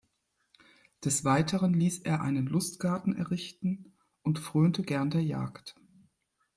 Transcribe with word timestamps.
Des 1.05 1.25
Weiteren 1.25 1.75
ließ 1.75 1.99
er 1.99 2.21
einen 2.21 2.47
Lustgarten 2.47 3.15
errichten 3.15 3.93
und 4.23 4.39
frönte 4.39 4.81
gern 4.81 5.11
der 5.11 5.21
Jagd. 5.23 5.75